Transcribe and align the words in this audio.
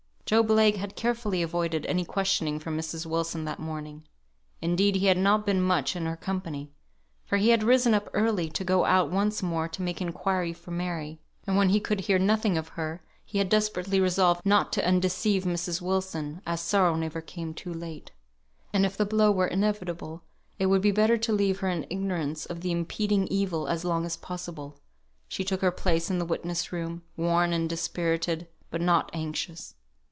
Job 0.25 0.49
Legh 0.49 0.77
had 0.77 0.95
carefully 0.95 1.41
avoided 1.43 1.85
any 1.87 2.05
questioning 2.05 2.57
from 2.57 2.77
Mrs. 2.77 3.05
Wilson 3.05 3.43
that 3.43 3.59
morning. 3.59 4.05
Indeed 4.61 4.95
he 4.95 5.07
had 5.07 5.17
not 5.17 5.45
been 5.45 5.61
much 5.61 5.93
in 5.93 6.05
her 6.05 6.15
company, 6.15 6.71
for 7.25 7.35
he 7.35 7.49
had 7.49 7.63
risen 7.63 7.93
up 7.93 8.09
early 8.13 8.47
to 8.51 8.63
go 8.63 8.85
out 8.85 9.11
once 9.11 9.43
more 9.43 9.67
to 9.67 9.81
make 9.81 9.99
inquiry 9.99 10.53
for 10.53 10.71
Mary; 10.71 11.19
and 11.45 11.57
when 11.57 11.67
he 11.67 11.81
could 11.81 11.99
hear 11.99 12.17
nothing 12.17 12.57
of 12.57 12.69
her, 12.69 13.03
he 13.25 13.39
had 13.39 13.49
desperately 13.49 13.99
resolved 13.99 14.45
not 14.45 14.71
to 14.71 14.87
undeceive 14.87 15.43
Mrs. 15.43 15.81
Wilson, 15.81 16.41
as 16.47 16.61
sorrow 16.61 16.95
never 16.95 17.19
came 17.19 17.53
too 17.53 17.73
late; 17.73 18.11
and 18.71 18.85
if 18.85 18.95
the 18.95 19.05
blow 19.05 19.33
were 19.33 19.47
inevitable, 19.47 20.23
it 20.57 20.67
would 20.67 20.81
be 20.81 20.91
better 20.91 21.17
to 21.17 21.33
leave 21.33 21.59
her 21.59 21.67
in 21.67 21.85
ignorance 21.89 22.45
of 22.45 22.61
the 22.61 22.71
impending 22.71 23.27
evil 23.27 23.67
as 23.67 23.83
long 23.83 24.05
as 24.05 24.15
possible. 24.15 24.79
She 25.27 25.43
took 25.43 25.59
her 25.59 25.71
place 25.71 26.09
in 26.09 26.19
the 26.19 26.25
witness 26.25 26.71
room, 26.71 27.01
worn 27.17 27.51
and 27.51 27.67
dispirited, 27.69 28.47
but 28.69 28.79
not 28.79 29.09
anxious. 29.11 29.75